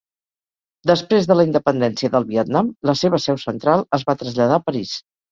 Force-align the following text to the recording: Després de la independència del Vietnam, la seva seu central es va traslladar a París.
Després 0.91 1.27
de 1.31 1.35
la 1.39 1.43
independència 1.47 2.13
del 2.15 2.25
Vietnam, 2.31 2.71
la 2.91 2.95
seva 3.01 3.19
seu 3.27 3.37
central 3.43 3.85
es 3.99 4.07
va 4.09 4.15
traslladar 4.23 4.57
a 4.57 4.65
París. 4.71 4.95